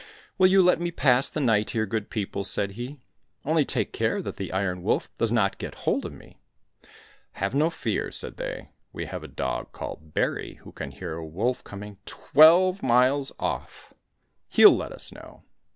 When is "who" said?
10.63-10.71